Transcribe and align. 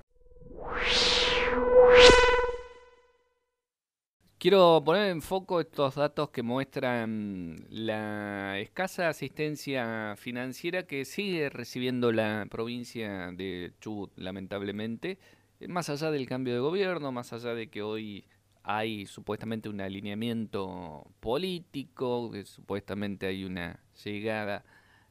Quiero 4.36 4.82
poner 4.84 5.08
en 5.08 5.22
foco 5.22 5.58
estos 5.58 5.94
datos 5.94 6.28
que 6.28 6.42
muestran 6.42 7.64
la 7.70 8.58
escasa 8.58 9.08
asistencia 9.08 10.16
financiera 10.18 10.82
que 10.82 11.06
sigue 11.06 11.48
recibiendo 11.48 12.12
la 12.12 12.46
provincia 12.50 13.32
de 13.32 13.72
Chubut, 13.80 14.12
lamentablemente, 14.16 15.18
más 15.66 15.88
allá 15.88 16.10
del 16.10 16.28
cambio 16.28 16.52
de 16.52 16.60
gobierno, 16.60 17.10
más 17.10 17.32
allá 17.32 17.54
de 17.54 17.68
que 17.68 17.80
hoy 17.80 18.26
hay 18.64 19.04
supuestamente 19.04 19.68
un 19.68 19.80
alineamiento 19.82 21.06
político, 21.20 22.32
supuestamente 22.44 23.26
hay 23.26 23.44
una 23.44 23.78
llegada 24.02 24.64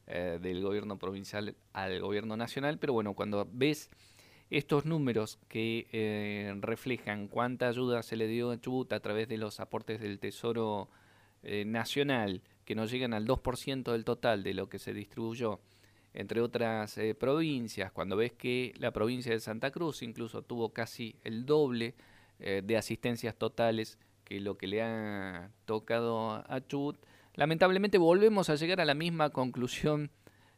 eh, 0.08 0.40
del 0.42 0.60
gobierno 0.60 0.98
provincial 0.98 1.54
al 1.72 2.00
gobierno 2.00 2.36
nacional, 2.36 2.78
pero 2.78 2.92
bueno, 2.92 3.14
cuando 3.14 3.48
ves 3.52 3.90
estos 4.50 4.84
números 4.84 5.38
que 5.48 5.86
eh, 5.92 6.52
reflejan 6.60 7.28
cuánta 7.28 7.68
ayuda 7.68 8.02
se 8.02 8.16
le 8.16 8.26
dio 8.26 8.50
a 8.50 8.60
Chubut 8.60 8.92
a 8.92 9.00
través 9.00 9.28
de 9.28 9.38
los 9.38 9.60
aportes 9.60 10.00
del 10.00 10.18
Tesoro 10.18 10.88
eh, 11.44 11.64
Nacional, 11.64 12.42
que 12.64 12.74
no 12.74 12.86
llegan 12.86 13.14
al 13.14 13.24
2% 13.24 13.92
del 13.92 14.04
total 14.04 14.42
de 14.42 14.54
lo 14.54 14.68
que 14.68 14.80
se 14.80 14.92
distribuyó 14.92 15.60
entre 16.12 16.40
otras 16.40 16.96
provincias, 17.18 17.90
cuando 17.90 18.16
ves 18.16 18.32
que 18.32 18.72
la 18.78 18.92
provincia 18.92 19.32
de 19.32 19.40
Santa 19.40 19.72
Cruz 19.72 20.00
incluso 20.00 20.42
tuvo 20.42 20.72
casi 20.72 21.16
el 21.24 21.44
doble 21.44 21.96
eh, 22.38 22.62
de 22.64 22.76
asistencias 22.76 23.34
totales 23.36 23.98
que 24.24 24.40
lo 24.40 24.56
que 24.56 24.66
le 24.66 24.82
ha 24.82 25.50
tocado 25.66 26.30
a 26.48 26.60
Chubut. 26.66 26.96
Lamentablemente 27.34 27.98
volvemos 27.98 28.50
a 28.50 28.54
llegar 28.54 28.80
a 28.80 28.84
la 28.84 28.94
misma 28.94 29.30
conclusión 29.30 30.10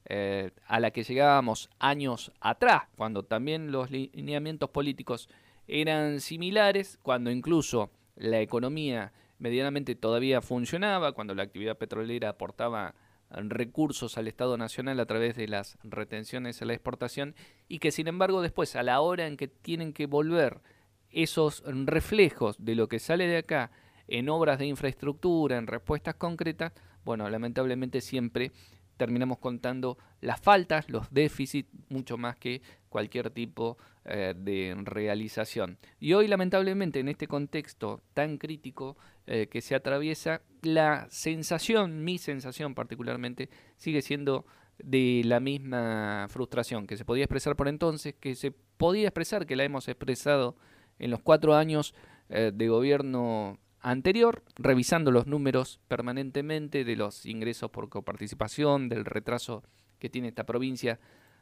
eh, 0.08 0.52
a 0.66 0.78
la 0.78 0.92
que 0.92 1.02
llegábamos 1.02 1.68
años 1.78 2.32
atrás, 2.40 2.84
cuando 2.96 3.24
también 3.24 3.72
los 3.72 3.90
lineamientos 3.90 4.70
políticos 4.70 5.28
eran 5.66 6.20
similares, 6.20 6.98
cuando 7.02 7.30
incluso 7.30 7.90
la 8.14 8.40
economía 8.40 9.12
medianamente 9.38 9.96
todavía 9.96 10.40
funcionaba, 10.42 11.12
cuando 11.12 11.34
la 11.34 11.42
actividad 11.42 11.76
petrolera 11.76 12.28
aportaba 12.30 12.94
recursos 13.30 14.16
al 14.16 14.28
Estado 14.28 14.56
Nacional 14.56 15.00
a 15.00 15.06
través 15.06 15.36
de 15.36 15.48
las 15.48 15.76
retenciones 15.82 16.62
a 16.62 16.64
la 16.64 16.74
exportación 16.74 17.34
y 17.68 17.80
que 17.80 17.90
sin 17.90 18.06
embargo 18.06 18.40
después 18.40 18.76
a 18.76 18.82
la 18.82 19.00
hora 19.00 19.26
en 19.26 19.36
que 19.36 19.48
tienen 19.48 19.92
que 19.92 20.06
volver 20.06 20.60
esos 21.16 21.62
reflejos 21.66 22.56
de 22.58 22.74
lo 22.74 22.88
que 22.88 22.98
sale 22.98 23.26
de 23.26 23.38
acá 23.38 23.70
en 24.06 24.28
obras 24.28 24.58
de 24.58 24.66
infraestructura, 24.66 25.56
en 25.56 25.66
respuestas 25.66 26.14
concretas, 26.16 26.72
bueno, 27.04 27.28
lamentablemente 27.30 28.02
siempre 28.02 28.52
terminamos 28.98 29.38
contando 29.38 29.96
las 30.20 30.40
faltas, 30.40 30.90
los 30.90 31.10
déficits, 31.10 31.70
mucho 31.88 32.18
más 32.18 32.36
que 32.36 32.60
cualquier 32.90 33.30
tipo 33.30 33.78
eh, 34.04 34.34
de 34.36 34.74
realización. 34.84 35.78
Y 36.00 36.12
hoy, 36.12 36.28
lamentablemente, 36.28 37.00
en 37.00 37.08
este 37.08 37.26
contexto 37.26 38.02
tan 38.12 38.36
crítico 38.36 38.96
eh, 39.26 39.48
que 39.50 39.62
se 39.62 39.74
atraviesa, 39.74 40.42
la 40.62 41.06
sensación, 41.10 42.04
mi 42.04 42.18
sensación 42.18 42.74
particularmente, 42.74 43.48
sigue 43.76 44.02
siendo 44.02 44.44
de 44.78 45.22
la 45.24 45.40
misma 45.40 46.26
frustración 46.28 46.86
que 46.86 46.98
se 46.98 47.06
podía 47.06 47.24
expresar 47.24 47.56
por 47.56 47.68
entonces, 47.68 48.14
que 48.20 48.34
se 48.34 48.50
podía 48.50 49.08
expresar, 49.08 49.46
que 49.46 49.56
la 49.56 49.64
hemos 49.64 49.88
expresado 49.88 50.56
en 50.98 51.10
los 51.10 51.20
cuatro 51.20 51.54
años 51.54 51.94
eh, 52.28 52.52
de 52.54 52.68
gobierno 52.68 53.58
anterior, 53.80 54.42
revisando 54.56 55.10
los 55.10 55.26
números 55.26 55.80
permanentemente 55.88 56.84
de 56.84 56.96
los 56.96 57.24
ingresos 57.24 57.70
por 57.70 57.88
coparticipación, 57.88 58.88
del 58.88 59.04
retraso 59.04 59.62
que 59.98 60.10
tiene 60.10 60.28
esta 60.28 60.44
provincia 60.44 60.98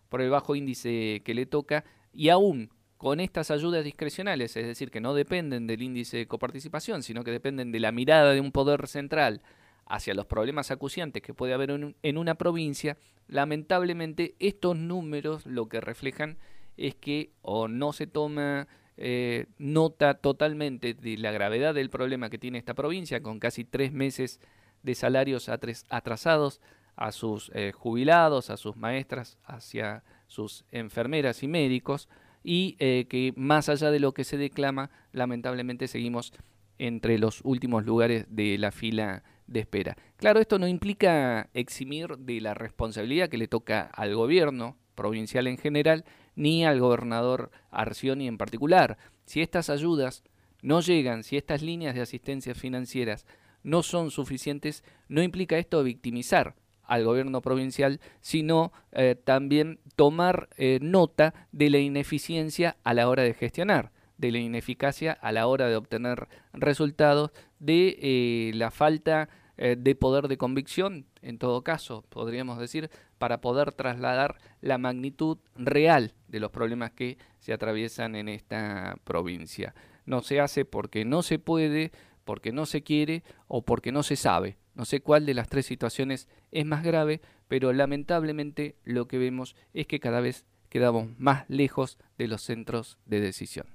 por 0.08 0.20
el 0.20 0.30
bajo 0.30 0.55
índice 0.55 1.22
que 1.25 1.34
le 1.34 1.47
toca, 1.47 1.84
y 2.12 2.28
aún 2.28 2.70
con 2.97 3.20
estas 3.20 3.50
ayudas 3.50 3.84
discrecionales, 3.84 4.56
es 4.56 4.66
decir, 4.66 4.91
que 4.91 5.00
no 5.00 5.15
dependen 5.15 5.66
del 5.66 5.82
índice 5.82 6.19
de 6.19 6.26
coparticipación, 6.26 7.03
sino 7.03 7.25
que 7.25 7.31
dependen 7.31 7.72
de 7.72 7.81
la 7.81 7.92
mirada 7.92 8.32
de 8.32 8.41
un 8.41 8.53
poder 8.53 8.86
central 8.86 9.42
hacia 9.86 10.15
los 10.15 10.26
problemas 10.26 10.71
acuciantes 10.71 11.22
que 11.22 11.34
puede 11.34 11.54
haber 11.54 11.71
en 11.71 12.19
una 12.19 12.34
provincia, 12.36 12.97
lamentablemente 13.26 14.34
estos 14.38 14.76
números 14.76 15.44
lo 15.47 15.69
que 15.69 15.81
reflejan 15.81 16.38
es 16.76 16.94
que 16.94 17.32
o 17.42 17.69
no 17.69 17.92
se 17.92 18.06
toma 18.06 18.69
eh, 18.97 19.47
nota 19.59 20.15
totalmente 20.15 20.94
de 20.94 21.16
la 21.16 21.32
gravedad 21.32 21.75
del 21.75 21.91
problema 21.91 22.31
que 22.31 22.38
tiene 22.38 22.59
esta 22.59 22.75
provincia, 22.75 23.21
con 23.21 23.41
casi 23.41 23.65
tres 23.65 23.93
meses 23.93 24.41
de 24.82 24.94
salarios 24.94 25.49
atrasados 25.49 26.60
a 26.97 27.10
sus 27.12 27.50
eh, 27.54 27.72
jubilados, 27.72 28.50
a 28.50 28.56
sus 28.56 28.77
maestras, 28.77 29.38
hacia 29.44 30.04
sus 30.27 30.65
enfermeras 30.71 31.43
y 31.43 31.49
médicos, 31.49 32.09
y 32.43 32.77
eh, 32.78 33.06
que 33.09 33.33
más 33.37 33.69
allá 33.69 33.91
de 33.91 34.00
lo 34.00 34.12
que 34.12 34.25
se 34.25 34.37
declama, 34.37 34.91
lamentablemente 35.12 35.88
seguimos 35.88 36.33
entre 36.78 37.19
los 37.19 37.41
últimos 37.44 37.84
lugares 37.84 38.27
de 38.28 38.59
la 38.59 38.71
fila 38.71 39.22
de 39.47 39.60
espera. 39.60 39.97
Claro, 40.16 40.41
esto 40.41 40.59
no 40.59 40.69
implica 40.69 41.49
eximir 41.54 42.16
de 42.19 42.41
la 42.41 42.54
responsabilidad 42.54 43.28
que 43.28 43.38
le 43.38 43.49
toca 43.49 43.83
al 43.83 44.15
gobierno 44.15 44.77
provincial 44.94 45.47
en 45.47 45.59
general, 45.59 46.04
ni 46.37 46.65
al 46.65 46.81
gobernador 46.81 47.50
Arcioni 47.71 48.28
en 48.28 48.39
particular. 48.39 48.99
Si 49.25 49.41
estas 49.41 49.71
ayudas 49.71 50.22
no 50.62 50.81
llegan, 50.81 51.22
si 51.25 51.37
estas 51.37 51.62
líneas 51.62 51.95
de 51.95 52.00
asistencia 52.00 52.55
financieras 52.55 53.27
no 53.62 53.83
son 53.83 54.11
suficientes, 54.11 54.84
no 55.09 55.22
implica 55.22 55.59
esto 55.59 55.83
victimizar 55.83 56.55
al 56.87 57.05
gobierno 57.05 57.41
provincial, 57.41 58.00
sino 58.21 58.72
eh, 58.93 59.17
también 59.22 59.81
tomar 59.97 60.49
eh, 60.56 60.78
nota 60.83 61.34
de 61.53 61.71
la 61.71 61.78
ineficiencia 61.78 62.77
a 62.84 62.95
la 62.95 63.09
hora 63.09 63.22
de 63.22 63.34
gestionar, 63.34 63.91
de 64.19 64.33
la 64.33 64.39
ineficacia 64.39 65.12
a 65.12 65.33
la 65.33 65.47
hora 65.47 65.69
de 65.69 65.77
obtener 65.77 66.28
resultados, 66.53 67.31
de 67.59 67.99
eh, 68.01 68.53
la 68.55 68.71
falta 68.71 69.28
de 69.56 69.95
poder 69.95 70.27
de 70.27 70.37
convicción, 70.37 71.06
en 71.22 71.39
todo 71.39 71.62
caso, 71.62 72.05
podríamos 72.09 72.59
decir, 72.59 72.91
para 73.24 73.40
poder 73.40 73.72
trasladar 73.72 74.36
la 74.60 74.76
magnitud 74.76 75.38
real 75.54 76.12
de 76.28 76.40
los 76.40 76.50
problemas 76.50 76.90
que 76.90 77.16
se 77.38 77.54
atraviesan 77.54 78.16
en 78.16 78.28
esta 78.28 78.98
provincia. 79.04 79.74
No 80.04 80.20
se 80.20 80.40
hace 80.40 80.66
porque 80.66 81.06
no 81.06 81.22
se 81.22 81.38
puede, 81.38 81.90
porque 82.26 82.52
no 82.52 82.66
se 82.66 82.82
quiere 82.82 83.22
o 83.48 83.64
porque 83.64 83.92
no 83.92 84.02
se 84.02 84.16
sabe. 84.16 84.58
No 84.74 84.84
sé 84.84 85.00
cuál 85.00 85.24
de 85.24 85.32
las 85.32 85.48
tres 85.48 85.64
situaciones 85.64 86.28
es 86.52 86.66
más 86.66 86.84
grave, 86.84 87.22
pero 87.48 87.72
lamentablemente 87.72 88.76
lo 88.84 89.08
que 89.08 89.16
vemos 89.16 89.56
es 89.72 89.86
que 89.86 90.00
cada 90.00 90.20
vez 90.20 90.44
quedamos 90.68 91.18
más 91.18 91.48
lejos 91.48 91.96
de 92.18 92.28
los 92.28 92.42
centros 92.42 92.98
de 93.06 93.20
decisión. 93.20 93.68